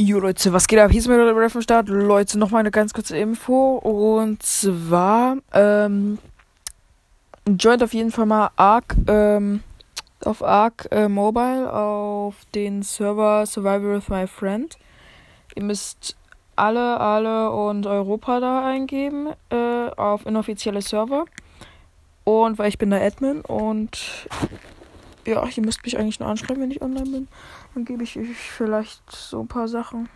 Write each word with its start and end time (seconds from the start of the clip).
Jo 0.00 0.20
Leute, 0.20 0.52
was 0.52 0.68
geht 0.68 0.78
ab? 0.78 0.92
Hier 0.92 1.00
ist 1.00 1.08
mir 1.08 1.16
der 1.16 1.50
vom 1.50 1.60
Start. 1.60 1.88
Leute, 1.88 2.38
nochmal 2.38 2.60
eine 2.60 2.70
ganz 2.70 2.94
kurze 2.94 3.18
Info. 3.18 3.78
Und 3.78 4.40
zwar, 4.44 5.38
ähm, 5.52 6.18
joint 7.44 7.82
auf 7.82 7.92
jeden 7.92 8.12
Fall 8.12 8.26
mal 8.26 8.50
Arc, 8.54 8.94
ähm, 9.08 9.64
auf 10.24 10.44
Arc 10.44 10.86
äh, 10.92 11.08
Mobile 11.08 11.72
auf 11.72 12.36
den 12.54 12.84
Server 12.84 13.44
Survival 13.44 13.96
with 13.96 14.08
My 14.08 14.28
Friend. 14.28 14.78
Ihr 15.56 15.64
müsst 15.64 16.16
alle, 16.54 17.00
alle 17.00 17.50
und 17.50 17.84
Europa 17.84 18.38
da 18.38 18.64
eingeben, 18.68 19.30
äh, 19.50 19.88
auf 19.96 20.26
inoffizielle 20.26 20.80
Server. 20.80 21.24
Und 22.22 22.56
weil 22.56 22.68
ich 22.68 22.78
bin 22.78 22.90
der 22.90 23.02
Admin 23.02 23.40
und 23.40 24.28
ja, 25.28 25.46
ihr 25.54 25.64
müsst 25.64 25.84
mich 25.84 25.98
eigentlich 25.98 26.20
nur 26.20 26.28
anschreiben, 26.28 26.62
wenn 26.62 26.70
ich 26.70 26.82
online 26.82 27.10
bin. 27.10 27.28
Dann 27.74 27.84
gebe 27.84 28.02
ich 28.02 28.18
euch 28.18 28.36
vielleicht 28.36 29.10
so 29.10 29.40
ein 29.40 29.48
paar 29.48 29.68
Sachen. 29.68 30.08